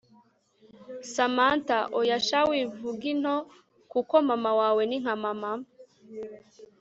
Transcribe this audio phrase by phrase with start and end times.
[1.13, 3.35] Samantha oya sha wivug into
[3.91, 5.51] kuko mama wawe ni nka mama